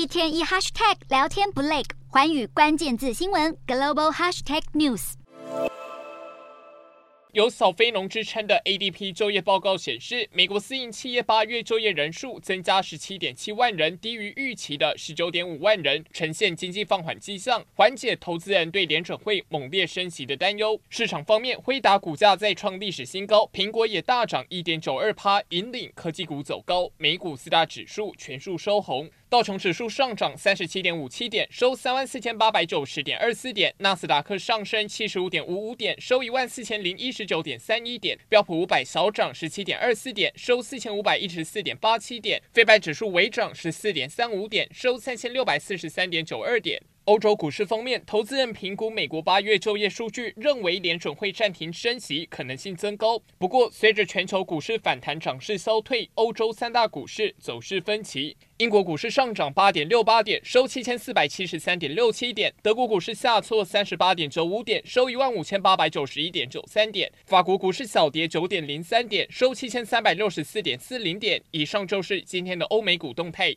[0.00, 5.12] 一天一 hashtag 聊天不累，环宇关键字新闻 global hashtag news。
[7.32, 20.80] 有“小非农”之称的 ADP 就业报告显示，美国私营企业八月就业人数增加十七点七万人，低于预期的十九点五万人，呈现经济放缓迹象，缓解投资人对联准会猛烈升息的担忧。
[20.88, 29.10] 市场方面，辉达股价再创历史新高，苹果也大涨一点九二趴，引领科技股走高，美股四大指数全数收红。
[29.30, 46.82] 道琼指数上涨三十七点五七点，收三万四千八百九十点二四点；纳斯达克上升七十五点五五点，收一万四千零一十九点三一点；标普五百小涨十七点二四点，收四千五百一十四点八七点；非白指数微涨十四点三五点，收三千六百四十三点九二点。
[47.10, 53.20] 欧洲股市方面，投资人评估美国八月就业数据，认为联准会暂停升息可能性增高。
[53.36, 58.36] 不过，随着全球股市反弹涨势消退，欧洲三大股市走势分歧。
[58.58, 71.42] 英国股市上涨八点六八点，收七千四百七十三点六七点；德国股市下挫三十八点九五点，收一万五千八百九十一点九三点；法国股市小跌九点零三点，收七千三百六十四点四零点。
[71.50, 73.56] 以上就是今天的欧美股动态。